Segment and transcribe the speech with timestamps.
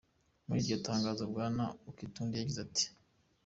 [0.45, 2.85] Muri iryo tangazo, Bwana Okitundu yagize ati:.